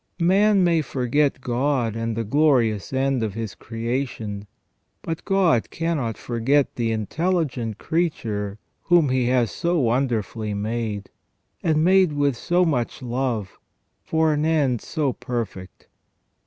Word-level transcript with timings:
Man 0.19 0.63
may 0.63 0.81
forget 0.81 1.41
God 1.41 1.95
and 1.95 2.15
the 2.17 2.23
glorious 2.23 2.91
end 2.91 3.21
of 3.21 3.35
his 3.35 3.53
creation, 3.53 4.47
but 5.03 5.23
God 5.25 5.69
cannot 5.69 6.17
forget 6.17 6.73
the 6.75 6.91
intelligent 6.91 7.77
creature 7.77 8.57
whom 8.85 9.09
He 9.09 9.27
has 9.27 9.51
so 9.51 9.77
wonderfully 9.79 10.55
made, 10.55 11.11
and 11.61 11.83
made 11.83 12.13
with 12.13 12.35
so 12.35 12.65
much 12.65 13.03
love, 13.03 13.49
and 13.49 13.57
for 14.09 14.33
an 14.33 14.43
end 14.43 14.81
so 14.81 15.13
perfect. 15.13 15.85